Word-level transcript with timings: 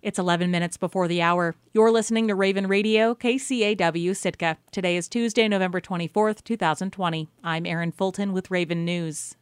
It's 0.00 0.18
11 0.18 0.52
minutes 0.52 0.76
before 0.76 1.08
the 1.08 1.20
hour. 1.20 1.56
You're 1.72 1.90
listening 1.90 2.28
to 2.28 2.36
Raven 2.36 2.68
Radio, 2.68 3.16
KCAW 3.16 4.16
Sitka. 4.16 4.56
Today 4.70 4.96
is 4.96 5.08
Tuesday, 5.08 5.48
November 5.48 5.80
24th, 5.80 6.44
2020. 6.44 7.28
I'm 7.42 7.66
Erin 7.66 7.90
Fulton 7.90 8.32
with 8.32 8.48
Raven 8.48 8.84
News. 8.84 9.34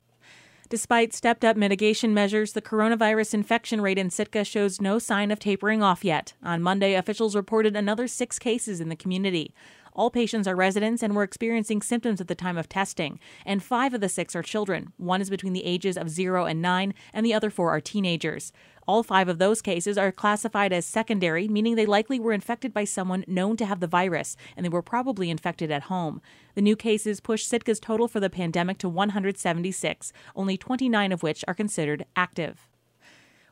Despite 0.70 1.12
stepped 1.12 1.44
up 1.44 1.58
mitigation 1.58 2.14
measures, 2.14 2.54
the 2.54 2.62
coronavirus 2.62 3.34
infection 3.34 3.82
rate 3.82 3.98
in 3.98 4.08
Sitka 4.08 4.44
shows 4.44 4.80
no 4.80 4.98
sign 4.98 5.30
of 5.30 5.38
tapering 5.38 5.82
off 5.82 6.02
yet. 6.02 6.32
On 6.42 6.62
Monday, 6.62 6.94
officials 6.94 7.36
reported 7.36 7.76
another 7.76 8.08
six 8.08 8.38
cases 8.38 8.80
in 8.80 8.88
the 8.88 8.96
community. 8.96 9.54
All 9.92 10.10
patients 10.10 10.46
are 10.46 10.54
residents 10.54 11.02
and 11.02 11.14
were 11.14 11.22
experiencing 11.22 11.80
symptoms 11.80 12.20
at 12.20 12.28
the 12.28 12.34
time 12.34 12.58
of 12.58 12.68
testing, 12.68 13.18
and 13.46 13.62
five 13.62 13.94
of 13.94 14.02
the 14.02 14.10
six 14.10 14.36
are 14.36 14.42
children. 14.42 14.92
One 14.98 15.22
is 15.22 15.30
between 15.30 15.54
the 15.54 15.64
ages 15.64 15.96
of 15.96 16.10
zero 16.10 16.44
and 16.44 16.60
nine, 16.60 16.92
and 17.14 17.24
the 17.24 17.32
other 17.32 17.48
four 17.48 17.70
are 17.70 17.80
teenagers. 17.80 18.52
All 18.86 19.02
five 19.02 19.28
of 19.28 19.38
those 19.38 19.62
cases 19.62 19.98
are 19.98 20.12
classified 20.12 20.72
as 20.72 20.86
secondary, 20.86 21.48
meaning 21.48 21.74
they 21.74 21.86
likely 21.86 22.20
were 22.20 22.32
infected 22.32 22.72
by 22.72 22.84
someone 22.84 23.24
known 23.26 23.56
to 23.56 23.66
have 23.66 23.80
the 23.80 23.88
virus, 23.88 24.36
and 24.56 24.64
they 24.64 24.70
were 24.70 24.82
probably 24.82 25.28
infected 25.28 25.72
at 25.72 25.84
home. 25.84 26.22
The 26.54 26.62
new 26.62 26.76
cases 26.76 27.20
push 27.20 27.44
Sitka's 27.44 27.80
total 27.80 28.06
for 28.06 28.20
the 28.20 28.30
pandemic 28.30 28.78
to 28.78 28.88
176, 28.88 30.12
only 30.36 30.56
29 30.56 31.10
of 31.10 31.22
which 31.22 31.44
are 31.48 31.54
considered 31.54 32.06
active. 32.14 32.68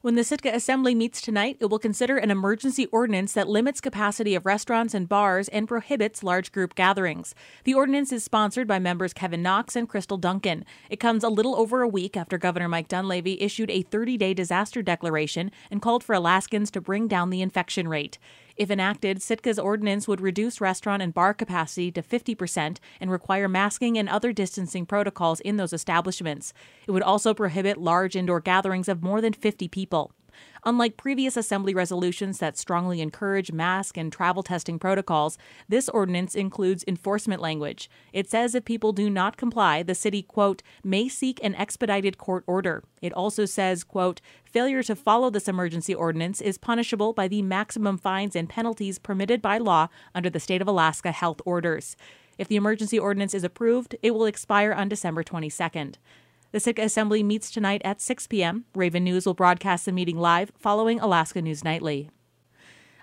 When 0.05 0.17
the 0.17 0.23
Sitka 0.23 0.55
Assembly 0.55 0.95
meets 0.95 1.23
tonight, 1.23 1.57
it 1.61 1.71
will 1.71 1.79
consider 1.79 2.19
an 2.19 2.31
emergency 2.31 2.85
ordinance 2.93 3.33
that 3.33 3.49
limits 3.49 3.81
capacity 3.81 4.35
of 4.35 4.45
restaurants 4.45 4.93
and 4.93 5.09
bars 5.09 5.49
and 5.49 5.67
prohibits 5.67 6.23
large 6.23 6.53
group 6.53 6.75
gatherings. 6.75 7.35
The 7.65 7.73
ordinance 7.73 8.13
is 8.13 8.23
sponsored 8.23 8.69
by 8.69 8.79
members 8.79 9.15
Kevin 9.15 9.41
Knox 9.43 9.75
and 9.75 9.89
Crystal 9.89 10.19
Duncan. 10.19 10.67
It 10.91 11.01
comes 11.01 11.25
a 11.25 11.31
little 11.31 11.57
over 11.57 11.81
a 11.81 11.89
week 11.89 12.19
after 12.19 12.37
Governor 12.37 12.69
Mike 12.69 12.89
Dunleavy 12.89 13.41
issued 13.41 13.71
a 13.71 13.81
30 13.81 14.19
day 14.19 14.35
disaster 14.35 14.83
declaration 14.83 15.51
and 15.71 15.81
called 15.81 16.05
for 16.05 16.15
Alaskans 16.15 16.71
to 16.73 16.83
bring 16.83 17.09
down 17.09 17.31
the 17.31 17.41
infection 17.41 17.89
rate. 17.89 18.19
If 18.57 18.71
enacted, 18.71 19.19
Sitka's 19.19 19.59
ordinance 19.59 20.07
would 20.07 20.21
reduce 20.21 20.61
restaurant 20.61 21.03
and 21.03 21.13
bar 21.13 21.35
capacity 21.35 21.91
to 21.93 22.03
50% 22.03 22.79
and 23.01 23.11
require 23.11 23.49
masking 23.49 23.99
and 23.99 24.09
other 24.09 24.33
distancing 24.33 24.87
protocols 24.87 25.41
in 25.41 25.57
those 25.57 25.73
establishments. 25.73 26.53
It 26.87 26.93
would 26.93 27.03
also 27.03 27.35
prohibit 27.35 27.79
large 27.79 28.15
indoor 28.15 28.41
gatherings 28.41 28.89
of 28.89 29.03
more 29.03 29.21
than 29.21 29.33
50 29.33 29.67
people. 29.69 30.13
Unlike 30.67 30.97
previous 30.97 31.37
Assembly 31.37 31.75
resolutions 31.75 32.39
that 32.39 32.57
strongly 32.57 33.03
encourage 33.03 33.53
mask 33.53 33.99
and 33.99 34.11
travel 34.11 34.43
testing 34.43 34.79
protocols, 34.79 35.37
this 35.69 35.91
ordinance 35.91 36.35
includes 36.35 36.85
enforcement 36.89 37.43
language. 37.43 37.91
It 38.15 38.31
says 38.31 38.55
if 38.55 38.65
people 38.65 38.93
do 38.93 39.11
not 39.11 39.37
comply, 39.37 39.83
the 39.83 39.95
city, 39.95 40.23
quote, 40.23 40.63
may 40.83 41.07
seek 41.07 41.39
an 41.45 41.55
expedited 41.57 42.17
court 42.17 42.45
order. 42.47 42.83
It 43.03 43.13
also 43.13 43.45
says, 43.45 43.85
quote, 43.85 44.23
failure 44.47 44.83
to 44.85 44.97
follow 44.97 45.29
this 45.29 45.49
emergency 45.49 45.95
ordinance 45.95 46.41
is 46.41 46.57
punishable 46.57 47.13
by 47.13 47.29
the 47.29 47.43
maximum 47.43 47.99
fines 47.99 48.35
and 48.35 48.49
penalties 48.49 48.99
permitted 48.99 49.43
by 49.43 49.59
law 49.59 49.89
under 50.15 50.31
the 50.31 50.41
state 50.41 50.63
of 50.63 50.69
Alaska 50.69 51.13
health 51.13 51.43
orders. 51.45 51.95
If 52.39 52.49
the 52.49 52.57
emergency 52.57 52.99
ordinance 52.99 53.35
is 53.35 53.45
approved, 53.45 53.97
it 54.03 54.13
will 54.13 54.25
expire 54.25 54.73
on 54.73 54.89
December 54.89 55.23
22nd. 55.23 55.97
The 56.55 56.61
Sitka 56.61 56.83
Assembly 56.83 57.25
meets 57.25 57.51
tonight 57.51 57.83
at 57.85 58.01
6 58.01 58.29
p.m. 58.29 58.67
Raven 58.77 59.03
News 59.03 59.27
will 59.27 59.35
broadcast 59.35 59.87
the 59.87 59.91
meeting 59.91 60.17
live 60.17 60.53
following 60.57 61.01
Alaska 61.01 61.43
News 61.43 61.65
Nightly. 61.65 62.11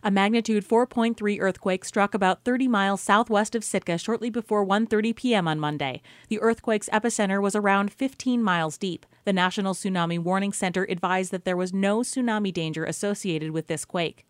A 0.02 0.10
magnitude 0.10 0.66
4.3 0.66 1.38
earthquake 1.42 1.84
struck 1.84 2.14
about 2.14 2.46
30 2.46 2.70
miles 2.70 3.02
southwest 3.02 3.54
of 3.54 3.66
Sitka 3.66 3.98
shortly 3.98 4.30
before 4.30 4.66
1:30 4.66 5.14
p.m. 5.18 5.50
on 5.50 5.60
Monday. 5.60 6.02
The 6.30 6.40
earthquake's 6.40 6.88
epicenter 6.94 7.42
was 7.42 7.54
around 7.54 7.92
15 7.92 8.42
miles 8.42 8.78
deep. 8.78 9.06
The 9.26 9.34
National 9.34 9.74
Tsunami 9.74 10.18
Warning 10.18 10.54
Center 10.54 10.86
advised 10.90 11.34
that 11.34 11.44
there 11.44 11.58
was 11.58 11.74
no 11.74 12.00
tsunami 12.04 12.54
danger 12.54 12.86
associated 12.86 13.52
with 13.52 13.68
this 13.68 13.84
quake. 13.84 14.26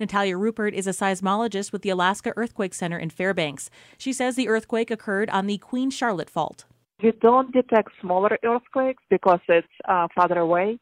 Natalia 0.00 0.36
Ruppert 0.36 0.72
is 0.72 0.86
a 0.86 0.92
seismologist 0.92 1.72
with 1.72 1.82
the 1.82 1.90
Alaska 1.90 2.32
Earthquake 2.36 2.72
Center 2.72 2.98
in 2.98 3.10
Fairbanks. 3.10 3.68
She 3.98 4.14
says 4.14 4.34
the 4.34 4.48
earthquake 4.48 4.90
occurred 4.90 5.28
on 5.28 5.46
the 5.46 5.58
Queen 5.58 5.90
Charlotte 5.90 6.30
Fault. 6.30 6.64
We 7.02 7.12
don't 7.20 7.52
detect 7.52 7.90
smaller 8.00 8.38
earthquakes 8.44 9.02
because 9.10 9.40
it's 9.48 9.66
uh, 9.88 10.06
farther 10.14 10.38
away. 10.38 10.78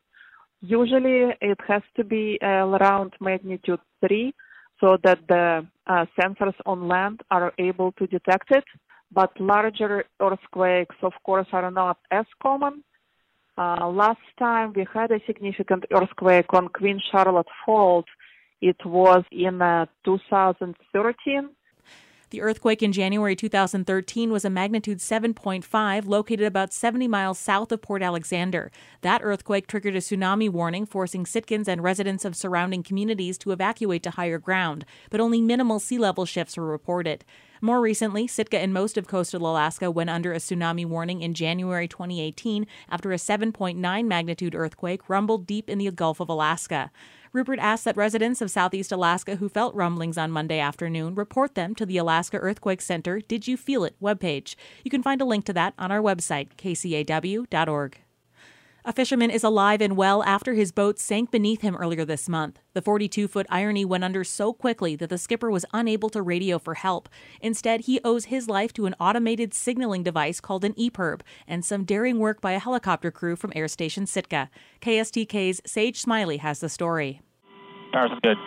Usually 0.60 1.32
it 1.40 1.58
has 1.66 1.82
to 1.96 2.04
be 2.04 2.38
uh, 2.42 2.46
around 2.46 3.14
magnitude 3.20 3.80
3 4.06 4.34
so 4.80 4.98
that 5.02 5.20
the 5.28 5.66
uh, 5.86 6.04
sensors 6.18 6.54
on 6.66 6.88
land 6.88 7.20
are 7.30 7.52
able 7.58 7.92
to 7.92 8.06
detect 8.06 8.50
it. 8.50 8.64
But 9.12 9.38
larger 9.40 10.04
earthquakes, 10.20 10.96
of 11.02 11.12
course, 11.24 11.46
are 11.52 11.70
not 11.70 11.98
as 12.10 12.26
common. 12.42 12.84
Uh, 13.56 13.88
last 13.88 14.20
time 14.38 14.72
we 14.74 14.86
had 14.92 15.10
a 15.10 15.20
significant 15.26 15.84
earthquake 15.90 16.52
on 16.52 16.68
Queen 16.68 17.00
Charlotte 17.10 17.48
Fault, 17.64 18.06
it 18.60 18.76
was 18.84 19.24
in 19.32 19.60
uh, 19.62 19.86
2013 20.04 21.50
the 22.30 22.40
earthquake 22.42 22.80
in 22.80 22.92
January 22.92 23.34
2013 23.34 24.30
was 24.30 24.44
a 24.44 24.50
magnitude 24.50 24.98
7.5, 24.98 26.06
located 26.06 26.46
about 26.46 26.72
70 26.72 27.08
miles 27.08 27.40
south 27.40 27.72
of 27.72 27.82
Port 27.82 28.02
Alexander. 28.02 28.70
That 29.00 29.20
earthquake 29.24 29.66
triggered 29.66 29.96
a 29.96 29.98
tsunami 29.98 30.48
warning, 30.48 30.86
forcing 30.86 31.24
Sitkans 31.24 31.66
and 31.66 31.82
residents 31.82 32.24
of 32.24 32.36
surrounding 32.36 32.84
communities 32.84 33.36
to 33.38 33.50
evacuate 33.50 34.04
to 34.04 34.10
higher 34.10 34.38
ground, 34.38 34.84
but 35.10 35.20
only 35.20 35.40
minimal 35.40 35.80
sea 35.80 35.98
level 35.98 36.24
shifts 36.24 36.56
were 36.56 36.66
reported. 36.66 37.24
More 37.62 37.82
recently, 37.82 38.26
Sitka 38.26 38.58
and 38.58 38.72
most 38.72 38.96
of 38.96 39.06
coastal 39.06 39.46
Alaska 39.46 39.90
went 39.90 40.08
under 40.08 40.32
a 40.32 40.38
tsunami 40.38 40.86
warning 40.86 41.20
in 41.20 41.34
January 41.34 41.86
2018 41.86 42.66
after 42.88 43.12
a 43.12 43.16
7.9 43.16 44.06
magnitude 44.06 44.54
earthquake 44.54 45.08
rumbled 45.10 45.46
deep 45.46 45.68
in 45.68 45.76
the 45.76 45.90
Gulf 45.90 46.20
of 46.20 46.30
Alaska. 46.30 46.90
Ruppert 47.34 47.58
asked 47.58 47.84
that 47.84 47.98
residents 47.98 48.40
of 48.40 48.50
southeast 48.50 48.90
Alaska 48.90 49.36
who 49.36 49.50
felt 49.50 49.74
rumblings 49.74 50.16
on 50.16 50.30
Monday 50.30 50.58
afternoon 50.58 51.14
report 51.14 51.54
them 51.54 51.74
to 51.74 51.84
the 51.84 51.98
Alaska 51.98 52.38
Earthquake 52.38 52.80
Center 52.80 53.20
Did 53.20 53.46
You 53.46 53.58
Feel 53.58 53.84
It 53.84 53.94
webpage. 54.00 54.56
You 54.82 54.90
can 54.90 55.02
find 55.02 55.20
a 55.20 55.26
link 55.26 55.44
to 55.44 55.52
that 55.52 55.74
on 55.78 55.92
our 55.92 56.00
website, 56.00 56.48
kcaw.org. 56.56 57.98
A 58.82 58.94
fisherman 58.94 59.30
is 59.30 59.44
alive 59.44 59.82
and 59.82 59.94
well 59.94 60.22
after 60.22 60.54
his 60.54 60.72
boat 60.72 60.98
sank 60.98 61.30
beneath 61.30 61.60
him 61.60 61.76
earlier 61.76 62.04
this 62.06 62.30
month. 62.30 62.58
The 62.72 62.80
42 62.80 63.28
foot 63.28 63.46
Irony 63.50 63.84
went 63.84 64.04
under 64.04 64.24
so 64.24 64.54
quickly 64.54 64.96
that 64.96 65.10
the 65.10 65.18
skipper 65.18 65.50
was 65.50 65.66
unable 65.74 66.08
to 66.10 66.22
radio 66.22 66.58
for 66.58 66.74
help. 66.74 67.08
Instead, 67.42 67.82
he 67.82 68.00
owes 68.04 68.26
his 68.26 68.48
life 68.48 68.72
to 68.74 68.86
an 68.86 68.94
automated 68.98 69.52
signaling 69.52 70.02
device 70.02 70.40
called 70.40 70.64
an 70.64 70.72
EPIRB 70.74 71.20
and 71.46 71.62
some 71.62 71.84
daring 71.84 72.18
work 72.18 72.40
by 72.40 72.52
a 72.52 72.58
helicopter 72.58 73.10
crew 73.10 73.36
from 73.36 73.52
Air 73.54 73.68
Station 73.68 74.06
Sitka. 74.06 74.48
KSTK's 74.80 75.60
Sage 75.66 76.00
Smiley 76.00 76.38
has 76.38 76.60
the 76.60 76.70
story. 76.70 77.20
Power's 77.92 78.10
good. 78.22 78.38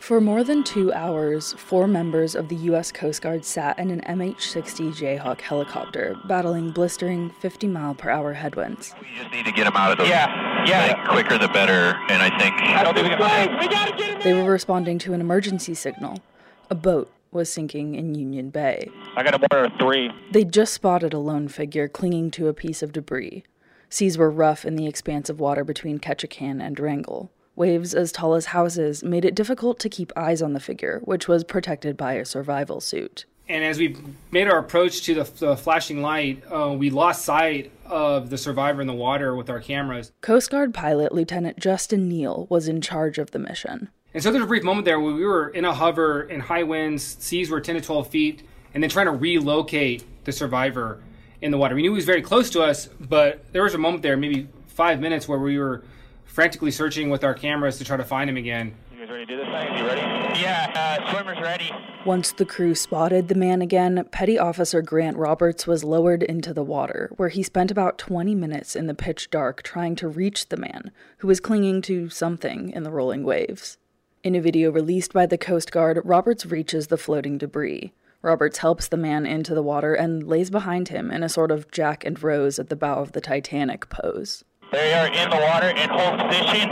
For 0.00 0.20
more 0.20 0.44
than 0.44 0.62
two 0.62 0.92
hours, 0.92 1.54
four 1.54 1.88
members 1.88 2.34
of 2.34 2.48
the 2.48 2.56
U.S. 2.56 2.92
Coast 2.92 3.20
Guard 3.20 3.44
sat 3.44 3.78
in 3.78 3.90
an 3.90 4.00
MH 4.02 4.40
60 4.40 4.90
Jayhawk 4.90 5.40
helicopter, 5.40 6.16
battling 6.26 6.70
blistering 6.70 7.30
50 7.40 7.66
mile 7.66 7.94
per 7.94 8.08
hour 8.08 8.32
headwinds. 8.32 8.94
We 9.00 9.08
just 9.16 9.32
need 9.32 9.44
to 9.44 9.52
get 9.52 9.64
them 9.64 9.76
out 9.76 9.92
of 9.92 9.98
the 9.98 10.06
yeah, 10.06 10.64
yeah. 10.66 10.94
Like, 10.94 11.08
quicker 11.08 11.38
the 11.38 11.48
better, 11.48 11.96
and 12.08 12.22
I 12.22 12.38
think. 12.38 12.54
I 12.54 12.84
don't 12.84 12.94
think 12.94 13.08
we 13.08 13.16
can. 13.16 13.58
We 13.58 13.68
gotta 13.68 13.96
get 13.96 14.22
They 14.22 14.34
were 14.34 14.50
responding 14.50 14.98
to 15.00 15.14
an 15.14 15.20
emergency 15.20 15.74
signal. 15.74 16.22
A 16.70 16.74
boat 16.74 17.10
was 17.32 17.52
sinking 17.52 17.94
in 17.94 18.14
Union 18.14 18.50
Bay. 18.50 18.90
I 19.16 19.22
got 19.22 19.34
a 19.34 19.38
mortar 19.38 19.74
three. 19.78 20.10
They'd 20.30 20.52
just 20.52 20.72
spotted 20.72 21.12
a 21.12 21.18
lone 21.18 21.48
figure 21.48 21.88
clinging 21.88 22.30
to 22.32 22.48
a 22.48 22.54
piece 22.54 22.82
of 22.82 22.92
debris. 22.92 23.42
Seas 23.90 24.16
were 24.16 24.30
rough 24.30 24.64
in 24.64 24.76
the 24.76 24.86
expanse 24.86 25.28
of 25.28 25.40
water 25.40 25.64
between 25.64 25.98
Ketchikan 25.98 26.62
and 26.62 26.78
Wrangell. 26.78 27.30
Waves 27.58 27.92
as 27.92 28.12
tall 28.12 28.34
as 28.34 28.46
houses 28.46 29.02
made 29.02 29.24
it 29.24 29.34
difficult 29.34 29.80
to 29.80 29.88
keep 29.88 30.12
eyes 30.16 30.40
on 30.40 30.52
the 30.52 30.60
figure, 30.60 31.00
which 31.02 31.26
was 31.26 31.42
protected 31.42 31.96
by 31.96 32.12
a 32.12 32.24
survival 32.24 32.80
suit. 32.80 33.24
And 33.48 33.64
as 33.64 33.78
we 33.78 33.96
made 34.30 34.46
our 34.46 34.58
approach 34.58 35.02
to 35.02 35.14
the, 35.14 35.24
the 35.24 35.56
flashing 35.56 36.00
light, 36.00 36.44
uh, 36.52 36.72
we 36.78 36.90
lost 36.90 37.24
sight 37.24 37.72
of 37.84 38.30
the 38.30 38.38
survivor 38.38 38.80
in 38.80 38.86
the 38.86 38.94
water 38.94 39.34
with 39.34 39.50
our 39.50 39.58
cameras. 39.58 40.12
Coast 40.20 40.50
Guard 40.50 40.72
pilot 40.72 41.12
Lieutenant 41.12 41.58
Justin 41.58 42.08
Neal 42.08 42.46
was 42.48 42.68
in 42.68 42.80
charge 42.80 43.18
of 43.18 43.32
the 43.32 43.40
mission. 43.40 43.88
And 44.14 44.22
so 44.22 44.30
there's 44.30 44.44
a 44.44 44.46
brief 44.46 44.62
moment 44.62 44.84
there 44.84 45.00
where 45.00 45.14
we 45.14 45.24
were 45.24 45.48
in 45.48 45.64
a 45.64 45.74
hover 45.74 46.22
in 46.22 46.38
high 46.38 46.62
winds, 46.62 47.16
seas 47.18 47.50
were 47.50 47.60
10 47.60 47.74
to 47.74 47.80
12 47.80 48.08
feet, 48.08 48.42
and 48.72 48.82
then 48.82 48.88
trying 48.88 49.06
to 49.06 49.12
relocate 49.12 50.04
the 50.24 50.32
survivor 50.32 51.02
in 51.42 51.50
the 51.50 51.58
water. 51.58 51.74
We 51.74 51.82
knew 51.82 51.90
he 51.90 51.96
was 51.96 52.04
very 52.04 52.22
close 52.22 52.50
to 52.50 52.62
us, 52.62 52.86
but 53.00 53.52
there 53.52 53.64
was 53.64 53.74
a 53.74 53.78
moment 53.78 54.04
there, 54.04 54.16
maybe 54.16 54.46
five 54.68 55.00
minutes, 55.00 55.26
where 55.26 55.40
we 55.40 55.58
were 55.58 55.82
frantically 56.28 56.70
searching 56.70 57.10
with 57.10 57.24
our 57.24 57.34
cameras 57.34 57.78
to 57.78 57.84
try 57.84 57.96
to 57.96 58.04
find 58.04 58.30
him 58.30 58.36
again. 58.36 58.74
You 58.92 59.00
guys 59.00 59.10
ready 59.10 59.26
to 59.26 59.36
do 59.36 59.38
this 59.38 59.46
thing? 59.46 59.76
You 59.76 59.86
ready? 59.86 60.40
Yeah, 60.40 61.00
uh, 61.00 61.10
swimmer's 61.10 61.40
ready. 61.40 61.72
Once 62.04 62.32
the 62.32 62.44
crew 62.44 62.74
spotted 62.74 63.26
the 63.26 63.34
man 63.34 63.60
again, 63.60 64.06
Petty 64.12 64.38
Officer 64.38 64.82
Grant 64.82 65.16
Roberts 65.16 65.66
was 65.66 65.82
lowered 65.82 66.22
into 66.22 66.54
the 66.54 66.62
water, 66.62 67.10
where 67.16 67.28
he 67.30 67.42
spent 67.42 67.70
about 67.70 67.98
20 67.98 68.34
minutes 68.34 68.76
in 68.76 68.86
the 68.86 68.94
pitch 68.94 69.30
dark 69.30 69.62
trying 69.62 69.96
to 69.96 70.06
reach 70.06 70.48
the 70.48 70.56
man, 70.56 70.92
who 71.18 71.26
was 71.26 71.40
clinging 71.40 71.82
to 71.82 72.08
something 72.08 72.70
in 72.70 72.84
the 72.84 72.92
rolling 72.92 73.24
waves. 73.24 73.78
In 74.22 74.34
a 74.34 74.40
video 74.40 74.70
released 74.70 75.12
by 75.12 75.26
the 75.26 75.38
Coast 75.38 75.72
Guard, 75.72 76.00
Roberts 76.04 76.44
reaches 76.46 76.86
the 76.86 76.98
floating 76.98 77.38
debris. 77.38 77.92
Roberts 78.20 78.58
helps 78.58 78.88
the 78.88 78.96
man 78.96 79.26
into 79.26 79.54
the 79.54 79.62
water 79.62 79.94
and 79.94 80.26
lays 80.26 80.50
behind 80.50 80.88
him 80.88 81.10
in 81.10 81.22
a 81.22 81.28
sort 81.28 81.50
of 81.50 81.70
Jack 81.70 82.04
and 82.04 82.20
Rose 82.22 82.58
at 82.58 82.68
the 82.68 82.76
bow 82.76 83.00
of 83.00 83.12
the 83.12 83.20
Titanic 83.20 83.88
pose. 83.88 84.44
They 84.70 84.92
are 84.92 85.06
in 85.06 85.30
the 85.30 85.36
water 85.36 85.68
in 85.68 85.88
hold 85.88 86.20
position. 86.28 86.68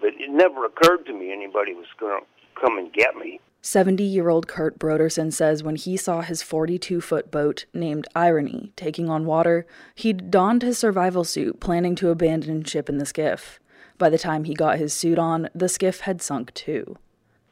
But 0.00 0.12
it 0.20 0.30
never 0.30 0.66
occurred 0.66 1.06
to 1.06 1.12
me 1.14 1.32
anybody 1.32 1.72
was 1.72 1.86
going 1.98 2.20
to 2.20 2.60
come 2.60 2.76
and 2.76 2.92
get 2.92 3.16
me. 3.16 3.40
70 3.62 4.04
year 4.04 4.28
old 4.28 4.46
Kurt 4.46 4.78
Broderson 4.78 5.32
says 5.32 5.62
when 5.62 5.76
he 5.76 5.96
saw 5.96 6.20
his 6.20 6.42
42 6.42 7.00
foot 7.00 7.30
boat 7.30 7.64
named 7.72 8.06
Irony 8.14 8.72
taking 8.76 9.08
on 9.08 9.24
water, 9.24 9.66
he'd 9.94 10.30
donned 10.30 10.60
his 10.62 10.76
survival 10.76 11.24
suit, 11.24 11.60
planning 11.60 11.94
to 11.96 12.10
abandon 12.10 12.62
ship 12.64 12.90
in 12.90 12.98
the 12.98 13.06
skiff. 13.06 13.58
By 13.96 14.10
the 14.10 14.18
time 14.18 14.44
he 14.44 14.52
got 14.52 14.76
his 14.76 14.92
suit 14.92 15.18
on, 15.18 15.48
the 15.54 15.70
skiff 15.70 16.00
had 16.00 16.20
sunk 16.20 16.52
too. 16.52 16.98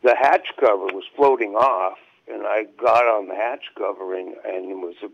The 0.02 0.14
hatch 0.20 0.48
cover 0.60 0.87
was 0.93 1.05
floating 1.16 1.55
off, 1.55 1.96
and 2.31 2.43
I 2.44 2.64
got 2.78 3.05
on 3.05 3.28
the 3.28 3.34
hatch 3.34 3.64
covering, 3.78 4.34
and 4.44 4.70
it 4.70 4.75
was 4.75 4.96
a, 5.02 5.08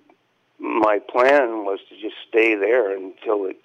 my 0.58 0.98
plan 1.10 1.64
was 1.64 1.78
to 1.88 1.94
just 2.00 2.16
stay 2.28 2.54
there 2.54 2.96
until 2.96 3.46
it 3.46 3.60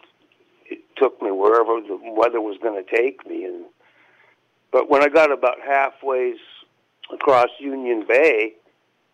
it 0.66 0.80
took 0.96 1.22
me 1.22 1.30
wherever 1.32 1.82
the 1.82 2.00
weather 2.16 2.40
was 2.40 2.58
going 2.62 2.82
to 2.84 2.90
take 2.90 3.28
me. 3.28 3.46
And 3.46 3.66
but 4.72 4.90
when 4.90 5.04
I 5.04 5.10
got 5.10 5.32
about 5.32 5.58
halfway 5.66 6.36
across 7.12 7.50
Union 7.60 8.06
Bay, 8.08 8.54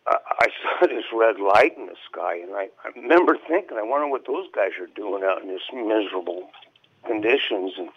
I, 0.08 0.18
I 0.40 0.48
saw 0.80 0.88
this 0.88 1.06
red 1.14 1.40
light 1.40 1.78
in 1.78 1.88
the 1.88 1.96
sky, 2.12 2.38
and 2.38 2.56
I, 2.56 2.70
I 2.84 2.90
remember 2.96 3.38
thinking, 3.48 3.78
I 3.78 3.84
wonder 3.84 4.08
what 4.08 4.26
those 4.28 4.48
guys 4.56 4.72
are 4.80 4.88
doing 4.96 5.24
out 5.24 5.42
in 5.42 5.50
this 5.50 5.62
miserable 5.74 6.50
conditions. 7.06 7.74
And 7.78 7.90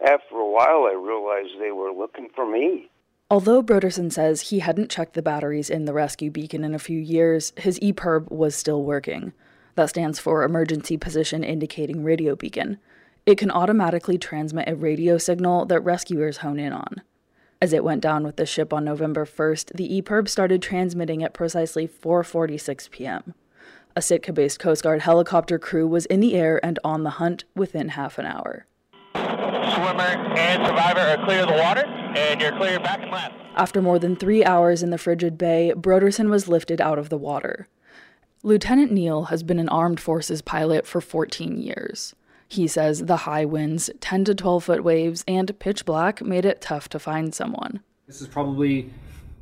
after 0.00 0.36
a 0.36 0.48
while, 0.48 0.86
I 0.86 0.94
realized 0.94 1.60
they 1.60 1.72
were 1.72 1.92
looking 1.92 2.28
for 2.34 2.46
me. 2.46 2.90
Although 3.30 3.62
Broderson 3.62 4.10
says 4.10 4.40
he 4.40 4.60
hadn't 4.60 4.90
checked 4.90 5.12
the 5.12 5.20
batteries 5.20 5.68
in 5.68 5.84
the 5.84 5.92
rescue 5.92 6.30
beacon 6.30 6.64
in 6.64 6.74
a 6.74 6.78
few 6.78 6.98
years, 6.98 7.52
his 7.58 7.78
EPIRB 7.80 8.30
was 8.30 8.54
still 8.54 8.82
working. 8.82 9.34
That 9.74 9.90
stands 9.90 10.18
for 10.18 10.42
Emergency 10.42 10.96
Position 10.96 11.44
Indicating 11.44 12.02
Radio 12.02 12.34
Beacon. 12.34 12.78
It 13.26 13.36
can 13.36 13.50
automatically 13.50 14.16
transmit 14.16 14.66
a 14.66 14.74
radio 14.74 15.18
signal 15.18 15.66
that 15.66 15.80
rescuers 15.80 16.38
hone 16.38 16.58
in 16.58 16.72
on. 16.72 17.02
As 17.60 17.74
it 17.74 17.84
went 17.84 18.00
down 18.00 18.24
with 18.24 18.36
the 18.36 18.46
ship 18.46 18.72
on 18.72 18.86
November 18.86 19.26
1st, 19.26 19.76
the 19.76 20.00
EPIRB 20.00 20.26
started 20.26 20.62
transmitting 20.62 21.22
at 21.22 21.34
precisely 21.34 21.86
4:46 21.86 22.90
p.m. 22.90 23.34
A 23.94 24.00
Sitka-based 24.00 24.58
Coast 24.58 24.82
Guard 24.82 25.02
helicopter 25.02 25.58
crew 25.58 25.86
was 25.86 26.06
in 26.06 26.20
the 26.20 26.34
air 26.34 26.64
and 26.64 26.78
on 26.82 27.02
the 27.02 27.18
hunt 27.18 27.44
within 27.54 27.90
half 27.90 28.16
an 28.16 28.24
hour. 28.24 28.64
Swimmer 29.78 30.02
and 30.36 30.66
survivor 30.66 31.00
are 31.00 31.24
clear 31.24 31.42
of 31.42 31.48
the 31.48 31.54
water, 31.54 31.84
and 31.86 32.40
you're 32.40 32.50
clear 32.50 32.80
back 32.80 33.00
and 33.00 33.12
left. 33.12 33.34
After 33.54 33.80
more 33.80 34.00
than 34.00 34.16
three 34.16 34.44
hours 34.44 34.82
in 34.82 34.90
the 34.90 34.98
frigid 34.98 35.38
bay, 35.38 35.72
Broderson 35.76 36.30
was 36.30 36.48
lifted 36.48 36.80
out 36.80 36.98
of 36.98 37.10
the 37.10 37.16
water. 37.16 37.68
Lieutenant 38.42 38.90
Neal 38.90 39.26
has 39.26 39.44
been 39.44 39.60
an 39.60 39.68
armed 39.68 40.00
forces 40.00 40.42
pilot 40.42 40.84
for 40.84 41.00
14 41.00 41.58
years. 41.58 42.16
He 42.48 42.66
says 42.66 43.04
the 43.06 43.18
high 43.18 43.44
winds, 43.44 43.88
10 44.00 44.24
to 44.24 44.34
12 44.34 44.64
foot 44.64 44.82
waves, 44.82 45.22
and 45.28 45.56
pitch 45.60 45.84
black 45.84 46.22
made 46.22 46.44
it 46.44 46.60
tough 46.60 46.88
to 46.88 46.98
find 46.98 47.32
someone. 47.32 47.80
This 48.08 48.20
is 48.20 48.26
probably 48.26 48.90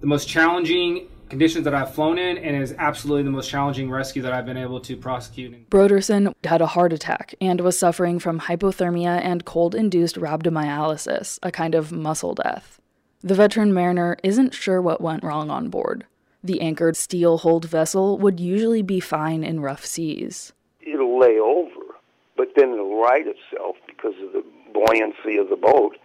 the 0.01 0.07
most 0.07 0.29
challenging 0.29 1.09
conditions 1.29 1.65
that 1.65 1.75
I've 1.75 1.95
flown 1.95 2.19
in 2.19 2.39
and 2.39 2.63
is 2.63 2.75
absolutely 2.79 3.25
the 3.25 3.31
most 3.31 3.51
challenging 3.51 3.91
rescue 3.91 4.23
that 4.23 4.33
I've 4.33 4.47
been 4.47 4.57
able 4.57 4.81
to 4.81 4.97
prosecute. 4.97 5.69
Broderson 5.71 6.35
had 6.45 6.61
a 6.61 6.67
heart 6.67 6.93
attack 6.93 7.35
and 7.41 7.61
was 7.61 7.79
suffering 7.79 8.19
from 8.19 8.41
hypothermia 8.41 9.21
and 9.23 9.45
cold 9.45 9.75
induced 9.75 10.17
rhabdomyolysis, 10.17 11.39
a 11.43 11.51
kind 11.51 11.75
of 11.75 11.93
muscle 11.93 12.35
death. 12.35 12.81
The 13.23 13.35
veteran 13.35 13.73
mariner 13.73 14.17
isn't 14.23 14.55
sure 14.55 14.81
what 14.81 15.01
went 15.01 15.25
wrong 15.25 15.51
on 15.51 15.69
board. 15.69 16.05
The 16.45 16.61
anchored 16.61 16.97
steel 16.97 17.39
hulled 17.39 17.65
vessel 17.65 18.19
would 18.19 18.39
usually 18.39 18.83
be 18.83 19.01
fine 19.01 19.43
in 19.43 19.61
rough 19.61 19.85
seas. 19.85 20.53
It'll 20.81 21.19
lay 21.19 21.39
over, 21.39 21.97
but 22.37 22.51
then 22.55 22.73
it'll 22.73 23.03
right 23.03 23.27
itself 23.27 23.77
because 23.89 24.15
of 24.23 24.33
the 24.33 24.45
buoyancy 24.73 25.39
of 25.39 25.49
the 25.49 25.57
boat. 25.57 25.97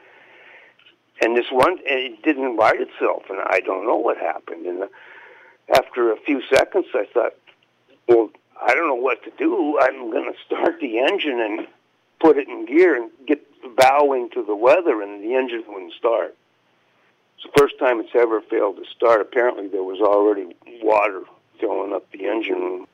And 1.22 1.38
this 1.38 1.52
one, 1.52 1.78
it 1.84 2.24
didn't 2.24 2.58
right 2.58 2.82
itself, 2.82 3.24
and 3.30 3.38
I 3.46 3.60
don't 3.60 3.86
know 3.86 3.98
what 3.98 4.18
happened. 4.18 4.66
And 4.66 4.90
after 5.74 6.12
a 6.12 6.18
few 6.18 6.42
seconds, 6.54 6.88
I 6.94 7.06
thought, 7.14 7.34
well, 8.08 8.30
I 8.62 8.74
don't 8.74 8.88
know 8.88 8.96
what 8.96 9.24
to 9.24 9.32
do. 9.38 9.80
I'm 9.82 10.12
going 10.12 10.32
to 10.32 10.38
start 10.46 10.80
the 10.80 11.00
engine 11.00 11.40
and 11.40 11.68
put 12.20 12.38
it 12.38 12.48
in 12.48 12.66
gear 12.66 12.96
and 12.96 13.10
get 13.28 13.42
bowing 13.76 14.30
to 14.32 14.44
the 14.44 14.56
weather, 14.56 15.02
and 15.02 15.24
the 15.24 15.36
engine 15.36 15.64
wouldn't 15.68 15.94
start. 15.94 16.36
It's 17.36 17.46
the 17.46 17.60
first 17.60 17.80
time 17.80 18.00
it's 18.00 18.16
ever 18.16 18.42
failed 18.42 18.78
to 18.78 18.84
start. 18.96 19.22
Apparently, 19.22 19.68
there 19.68 19.84
was 19.84 20.00
already 20.00 20.56
water 20.84 21.24
filling 21.60 21.94
up 21.94 22.10
the 22.12 22.28
engine 22.28 22.60
room. 22.60 22.88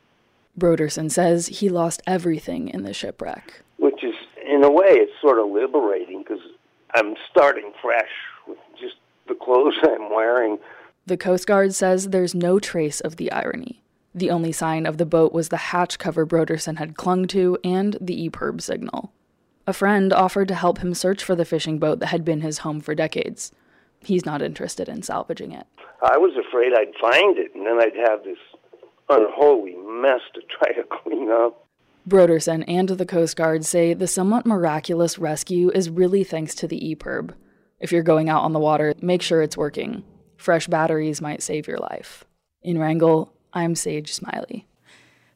Broderson 0.57 1.11
says 1.11 1.47
he 1.47 1.69
lost 1.69 2.01
everything 2.07 2.69
in 2.69 2.83
the 2.83 2.93
shipwreck. 2.93 3.61
Which 3.77 4.03
is, 4.03 4.15
in 4.45 4.63
a 4.63 4.71
way, 4.71 4.87
it's 4.87 5.13
sort 5.21 5.37
of 5.37 5.49
liberating 5.49 6.23
because 6.23 6.41
I'm 6.95 7.15
starting 7.29 7.71
fresh 7.81 8.09
with 8.47 8.57
just 8.79 8.95
the 9.27 9.35
clothes 9.35 9.75
I'm 9.83 10.09
wearing. 10.09 10.57
The 11.07 11.15
Coast 11.15 11.47
Guard 11.47 11.73
says 11.73 12.09
there's 12.09 12.35
no 12.35 12.59
trace 12.59 12.99
of 12.99 13.15
the 13.15 13.31
irony. 13.31 13.81
The 14.13 14.29
only 14.29 14.51
sign 14.51 14.85
of 14.85 14.97
the 14.97 15.05
boat 15.05 15.31
was 15.31 15.47
the 15.47 15.55
hatch 15.55 15.99
cover 15.99 16.25
Broderson 16.25 16.79
had 16.79 16.97
clung 16.97 17.27
to 17.27 17.57
and 17.63 17.95
the 18.01 18.27
EPIRB 18.29 18.61
signal. 18.61 19.13
A 19.65 19.71
friend 19.71 20.11
offered 20.11 20.49
to 20.49 20.55
help 20.55 20.79
him 20.79 20.93
search 20.93 21.23
for 21.23 21.33
the 21.33 21.45
fishing 21.45 21.79
boat 21.79 22.01
that 22.01 22.07
had 22.07 22.25
been 22.25 22.41
his 22.41 22.57
home 22.57 22.81
for 22.81 22.93
decades. 22.93 23.53
He's 24.01 24.25
not 24.25 24.41
interested 24.41 24.89
in 24.89 25.01
salvaging 25.01 25.53
it. 25.53 25.65
I 26.01 26.17
was 26.17 26.33
afraid 26.35 26.73
I'd 26.73 26.93
find 26.99 27.37
it, 27.37 27.55
and 27.55 27.65
then 27.65 27.81
I'd 27.81 27.95
have 28.05 28.25
this 28.25 28.37
unholy 29.07 29.77
mess 29.77 30.19
to 30.33 30.41
try 30.41 30.73
to 30.73 30.83
clean 30.83 31.31
up. 31.31 31.65
Broderson 32.05 32.65
and 32.67 32.89
the 32.89 33.05
Coast 33.05 33.37
Guard 33.37 33.63
say 33.63 33.93
the 33.93 34.07
somewhat 34.07 34.45
miraculous 34.45 35.17
rescue 35.17 35.71
is 35.73 35.89
really 35.89 36.25
thanks 36.25 36.53
to 36.55 36.67
the 36.67 36.93
EPIRB. 36.93 37.33
If 37.79 37.93
you're 37.93 38.03
going 38.03 38.27
out 38.27 38.43
on 38.43 38.51
the 38.51 38.59
water, 38.59 38.93
make 39.01 39.21
sure 39.21 39.41
it's 39.41 39.55
working. 39.55 40.03
Fresh 40.37 40.67
batteries 40.67 41.21
might 41.21 41.41
save 41.41 41.67
your 41.67 41.79
life. 41.79 42.23
In 42.61 42.77
Wrangell, 42.77 43.33
I'm 43.53 43.75
Sage 43.75 44.13
Smiley. 44.13 44.67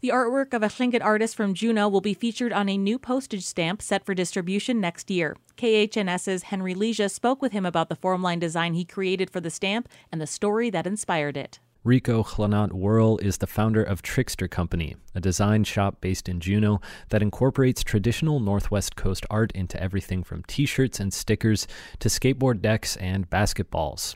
The 0.02 0.10
artwork 0.10 0.54
of 0.54 0.64
a 0.64 0.68
Tlingit 0.68 1.04
artist 1.04 1.36
from 1.36 1.54
Juneau 1.54 1.88
will 1.88 2.02
be 2.02 2.14
featured 2.14 2.52
on 2.54 2.70
a 2.70 2.78
new 2.78 2.98
postage 2.98 3.44
stamp 3.44 3.82
set 3.82 4.04
for 4.04 4.16
distribution 4.16 4.80
next 4.80 5.12
year. 5.12 5.38
KHNS's 5.58 6.44
Henry 6.44 6.74
Leasia 6.74 7.10
spoke 7.10 7.42
with 7.42 7.52
him 7.52 7.66
about 7.66 7.90
the 7.90 7.96
formline 7.96 8.40
design 8.40 8.74
he 8.74 8.86
created 8.86 9.30
for 9.30 9.42
the 9.42 9.52
stamp 9.52 9.88
and 10.12 10.20
the 10.20 10.26
story 10.26 10.70
that 10.72 10.88
inspired 10.88 11.38
it. 11.38 11.60
Rico 11.84 12.22
Chlanat 12.24 12.74
Worl 12.74 13.18
is 13.24 13.38
the 13.38 13.48
founder 13.48 13.84
of 13.84 14.04
Trickster 14.04 14.48
Company, 14.48 14.96
a 15.16 15.20
design 15.20 15.64
shop 15.64 16.00
based 16.00 16.30
in 16.30 16.40
Juneau 16.40 16.80
that 17.10 17.24
incorporates 17.24 17.84
traditional 17.84 18.40
Northwest 18.40 18.96
Coast 18.96 19.26
art 19.32 19.52
into 19.54 19.82
everything 19.82 20.24
from 20.24 20.44
t 20.44 20.68
shirts 20.68 21.00
and 21.00 21.12
stickers 21.12 21.68
to 21.98 22.08
skateboard 22.08 22.62
decks 22.62 22.98
and 22.98 23.28
basketballs. 23.32 24.16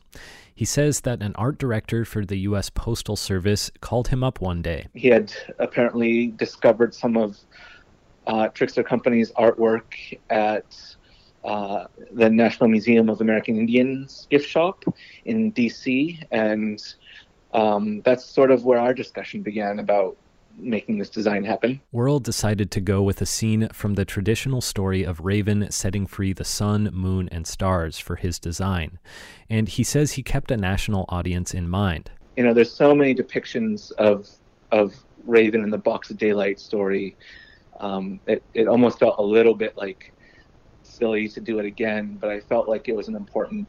He 0.55 0.63
says 0.63 1.01
that 1.01 1.21
an 1.21 1.35
art 1.35 1.57
director 1.57 2.05
for 2.05 2.25
the 2.25 2.37
U.S. 2.39 2.69
Postal 2.69 3.17
Service 3.17 3.69
called 3.81 4.07
him 4.07 4.23
up 4.23 4.39
one 4.39 4.61
day. 4.61 4.87
He 4.93 5.09
had 5.09 5.33
apparently 5.59 6.27
discovered 6.27 6.95
some 6.95 7.17
of 7.17 7.37
uh, 8.25 8.47
Trickster 8.47 8.81
Company's 8.81 9.33
artwork 9.33 10.17
at 10.29 10.95
uh, 11.43 11.87
the 12.13 12.29
National 12.29 12.69
Museum 12.69 13.09
of 13.09 13.19
American 13.19 13.57
Indians 13.57 14.27
gift 14.29 14.47
shop 14.47 14.85
in 15.25 15.51
D.C. 15.51 16.21
and 16.31 16.81
um, 17.53 18.01
that's 18.01 18.25
sort 18.25 18.49
of 18.49 18.63
where 18.63 18.79
our 18.79 18.93
discussion 18.93 19.41
began 19.41 19.79
about 19.79 20.15
making 20.57 20.97
this 20.97 21.09
design 21.09 21.43
happen. 21.43 21.81
Worl 21.91 22.19
decided 22.19 22.71
to 22.71 22.81
go 22.81 23.01
with 23.01 23.21
a 23.21 23.25
scene 23.25 23.69
from 23.69 23.95
the 23.95 24.05
traditional 24.05 24.61
story 24.61 25.03
of 25.03 25.19
Raven 25.19 25.69
setting 25.71 26.07
free 26.07 26.33
the 26.33 26.43
sun, 26.43 26.89
moon, 26.93 27.29
and 27.31 27.45
stars 27.45 27.99
for 27.99 28.15
his 28.15 28.39
design. 28.39 28.99
And 29.49 29.67
he 29.67 29.83
says 29.83 30.13
he 30.13 30.23
kept 30.23 30.51
a 30.51 30.57
national 30.57 31.05
audience 31.09 31.53
in 31.53 31.69
mind. 31.69 32.11
You 32.37 32.43
know, 32.43 32.53
there's 32.53 32.71
so 32.71 32.93
many 32.93 33.15
depictions 33.15 33.91
of 33.93 34.29
of 34.71 34.93
Raven 35.25 35.63
in 35.63 35.69
the 35.69 35.77
Box 35.77 36.09
of 36.09 36.17
Daylight 36.17 36.59
story. 36.59 37.15
Um, 37.79 38.19
it, 38.27 38.43
it 38.53 38.67
almost 38.67 38.99
felt 38.99 39.15
a 39.19 39.23
little 39.23 39.55
bit 39.55 39.77
like 39.77 40.13
silly 40.83 41.27
to 41.29 41.41
do 41.41 41.59
it 41.59 41.65
again, 41.65 42.17
but 42.19 42.29
I 42.29 42.39
felt 42.39 42.67
like 42.67 42.87
it 42.87 42.95
was 42.95 43.07
an 43.07 43.15
important 43.15 43.67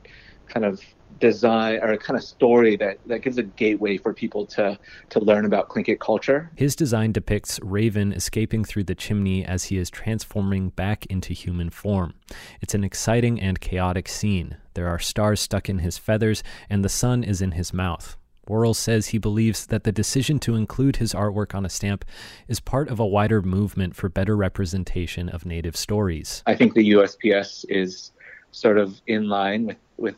kind 0.49 0.65
of 0.65 0.81
design 1.21 1.79
or 1.83 1.93
a 1.93 1.99
kind 1.99 2.17
of 2.17 2.25
story 2.25 2.77
that, 2.77 2.99
that 3.07 3.23
gives 3.23 3.39
a 3.39 3.43
gateway 3.43 3.97
for 3.97 4.13
people 4.13 4.47
to 4.47 4.79
to 5.11 5.21
learn 5.21 5.45
about 5.45 5.69
Tlingit 5.69 5.99
culture. 5.99 6.51
His 6.57 6.77
design 6.77 7.13
depicts 7.13 7.59
Raven 7.63 8.13
escaping 8.13 8.65
through 8.65 8.85
the 8.85 8.95
chimney 8.95 9.45
as 9.45 9.65
he 9.65 9.79
is 9.79 9.91
transforming 9.91 10.71
back 10.71 11.07
into 11.07 11.33
human 11.33 11.71
form. 11.71 12.15
It's 12.61 12.75
an 12.75 12.85
exciting 12.85 13.41
and 13.41 13.61
chaotic 13.61 14.09
scene. 14.09 14.57
There 14.75 14.89
are 14.89 14.99
stars 14.99 15.41
stuck 15.41 15.69
in 15.69 15.79
his 15.79 15.97
feathers, 15.97 16.43
and 16.69 16.85
the 16.85 16.89
sun 16.89 17.25
is 17.25 17.41
in 17.41 17.53
his 17.53 17.73
mouth. 17.73 18.17
Worl 18.49 18.75
says 18.75 19.09
he 19.09 19.19
believes 19.19 19.67
that 19.67 19.83
the 19.83 19.91
decision 19.91 20.39
to 20.41 20.55
include 20.55 20.97
his 20.97 21.13
artwork 21.13 21.55
on 21.55 21.67
a 21.67 21.69
stamp 21.69 22.05
is 22.47 22.61
part 22.61 22.89
of 22.89 23.01
a 23.01 23.07
wider 23.07 23.43
movement 23.43 23.97
for 23.97 24.09
better 24.09 24.37
representation 24.37 25.29
of 25.29 25.45
Native 25.45 25.77
stories. 25.77 26.45
I 26.47 26.55
think 26.55 26.75
the 26.75 26.93
USPS 26.93 27.65
is 27.69 28.13
sort 28.53 28.79
of 28.79 29.01
in 29.07 29.29
line 29.29 29.67
with, 29.67 29.77
with 29.97 30.17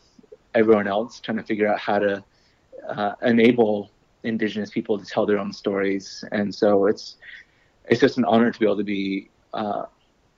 everyone 0.58 0.86
else, 0.86 1.20
trying 1.20 1.38
to 1.38 1.44
figure 1.44 1.68
out 1.68 1.78
how 1.78 1.98
to 1.98 2.24
uh, 2.88 3.12
enable 3.22 3.90
Indigenous 4.24 4.70
people 4.70 4.98
to 4.98 5.04
tell 5.04 5.24
their 5.24 5.38
own 5.38 5.52
stories. 5.52 6.24
And 6.32 6.54
so 6.54 6.86
it's 6.86 7.16
it's 7.86 8.00
just 8.00 8.18
an 8.18 8.24
honor 8.24 8.50
to 8.50 8.58
be 8.58 8.66
able 8.66 8.76
to 8.76 8.84
be 8.84 9.30
uh, 9.54 9.84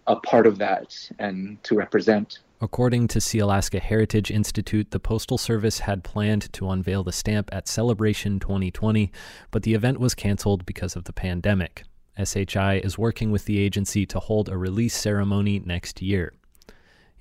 a 0.06 0.16
part 0.16 0.46
of 0.46 0.58
that 0.58 0.96
and 1.18 1.62
to 1.64 1.74
represent 1.74 2.38
According 2.62 3.08
to 3.08 3.20
Sealaska 3.20 3.80
Heritage 3.80 4.30
Institute, 4.30 4.90
the 4.90 5.00
Postal 5.00 5.38
Service 5.38 5.78
had 5.78 6.04
planned 6.04 6.52
to 6.52 6.68
unveil 6.68 7.02
the 7.02 7.10
stamp 7.10 7.48
at 7.52 7.66
Celebration 7.66 8.38
2020, 8.38 9.10
but 9.50 9.62
the 9.62 9.72
event 9.72 9.98
was 9.98 10.14
canceled 10.14 10.66
because 10.66 10.94
of 10.94 11.04
the 11.04 11.12
pandemic. 11.14 11.84
SHI 12.22 12.80
is 12.84 12.98
working 12.98 13.30
with 13.30 13.46
the 13.46 13.58
agency 13.58 14.04
to 14.04 14.20
hold 14.20 14.50
a 14.50 14.58
release 14.58 14.94
ceremony 14.94 15.62
next 15.64 16.02
year. 16.02 16.34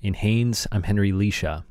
In 0.02 0.12
Haines, 0.12 0.66
I'm 0.70 0.82
Henry 0.82 1.10
Leasia. 1.10 1.64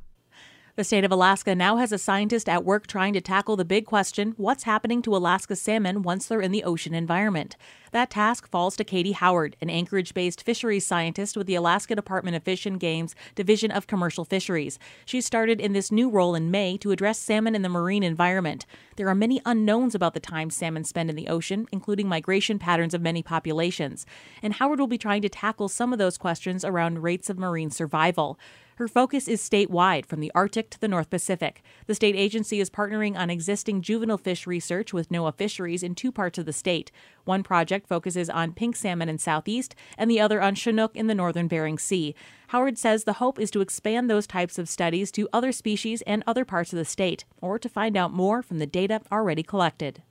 The 0.79 0.85
state 0.85 1.03
of 1.03 1.11
Alaska 1.11 1.55
now 1.55 1.75
has 1.75 1.91
a 1.91 1.97
scientist 1.97 2.47
at 2.47 2.63
work 2.63 2.87
trying 2.87 3.11
to 3.11 3.19
tackle 3.19 3.57
the 3.57 3.65
big 3.65 3.85
question 3.85 4.33
what's 4.37 4.63
happening 4.63 5.01
to 5.01 5.13
Alaska 5.13 5.57
salmon 5.57 6.03
once 6.03 6.25
they're 6.25 6.39
in 6.39 6.53
the 6.53 6.63
ocean 6.63 6.93
environment? 6.93 7.57
That 7.91 8.09
task 8.09 8.47
falls 8.47 8.77
to 8.77 8.85
Katie 8.85 9.11
Howard, 9.11 9.57
an 9.59 9.69
Anchorage 9.69 10.13
based 10.13 10.41
fisheries 10.41 10.87
scientist 10.87 11.35
with 11.35 11.47
the 11.47 11.55
Alaska 11.55 11.95
Department 11.95 12.37
of 12.37 12.43
Fish 12.43 12.65
and 12.65 12.79
Game's 12.79 13.13
Division 13.35 13.71
of 13.71 13.87
Commercial 13.87 14.23
Fisheries. 14.23 14.79
She 15.03 15.19
started 15.19 15.59
in 15.59 15.73
this 15.73 15.91
new 15.91 16.09
role 16.09 16.33
in 16.33 16.49
May 16.49 16.77
to 16.77 16.91
address 16.91 17.19
salmon 17.19 17.55
in 17.55 17.61
the 17.61 17.67
marine 17.67 18.03
environment. 18.03 18.65
There 18.95 19.09
are 19.09 19.15
many 19.15 19.41
unknowns 19.45 19.95
about 19.95 20.13
the 20.13 20.21
time 20.21 20.49
salmon 20.49 20.85
spend 20.85 21.09
in 21.09 21.17
the 21.17 21.27
ocean, 21.27 21.67
including 21.73 22.07
migration 22.07 22.57
patterns 22.57 22.93
of 22.93 23.01
many 23.01 23.21
populations. 23.21 24.05
And 24.41 24.53
Howard 24.53 24.79
will 24.79 24.87
be 24.87 24.97
trying 24.97 25.23
to 25.23 25.29
tackle 25.29 25.67
some 25.67 25.91
of 25.91 25.99
those 25.99 26.17
questions 26.17 26.63
around 26.63 27.03
rates 27.03 27.29
of 27.29 27.37
marine 27.37 27.69
survival. 27.69 28.39
Her 28.79 28.87
focus 28.87 29.27
is 29.27 29.41
statewide, 29.41 30.05
from 30.05 30.21
the 30.21 30.31
Arctic 30.33 30.69
to 30.69 30.79
the 30.79 30.87
North 30.87 31.09
Pacific. 31.09 31.61
The 31.87 31.93
state 31.93 32.15
agency 32.15 32.61
is 32.61 32.69
partnering 32.69 33.17
on 33.17 33.29
existing 33.29 33.81
juvenile 33.81 34.17
fish 34.17 34.47
research 34.47 34.93
with 34.93 35.09
NOAA 35.09 35.35
Fisheries 35.35 35.83
in 35.83 35.95
two 35.95 36.13
parts 36.13 36.37
of 36.37 36.45
the 36.45 36.53
state. 36.53 36.89
One 37.25 37.43
project 37.43 37.89
focuses 37.89 38.29
on 38.29 38.53
pink 38.53 38.77
salmon 38.77 39.09
in 39.09 39.17
southeast, 39.17 39.75
and 39.97 40.09
the 40.09 40.21
other 40.21 40.41
on 40.41 40.55
Chinook 40.55 40.95
in 40.95 41.07
the 41.07 41.13
northern 41.13 41.49
Bering 41.49 41.77
Sea. 41.77 42.15
Howard 42.47 42.77
says 42.77 43.03
the 43.03 43.19
hope 43.19 43.37
is 43.37 43.51
to 43.51 43.59
expand 43.59 44.09
those 44.09 44.25
types 44.25 44.57
of 44.57 44.69
studies 44.69 45.11
to 45.11 45.27
other 45.33 45.51
species 45.51 46.01
and 46.03 46.23
other 46.25 46.45
parts 46.45 46.71
of 46.71 46.79
the 46.79 46.85
state, 46.85 47.25
or 47.41 47.59
to 47.59 47.67
find 47.67 47.97
out 47.97 48.13
more 48.13 48.41
from 48.41 48.59
the 48.59 48.65
data 48.65 49.01
already 49.11 49.43
collected. 49.43 50.03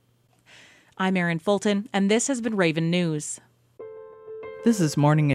I'm 0.95 1.17
Erin 1.17 1.39
Fulton, 1.39 1.89
and 1.91 2.11
this 2.11 2.27
has 2.27 2.39
been 2.39 2.55
Raven 2.55 2.91
News. 2.91 3.39
This 4.63 4.79
is 4.79 4.95
Morning 4.95 5.27